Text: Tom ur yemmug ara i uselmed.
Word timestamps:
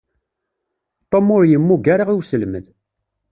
Tom 1.11 1.27
ur 1.35 1.43
yemmug 1.45 1.83
ara 1.93 2.03
i 2.11 2.15
uselmed. 2.19 2.65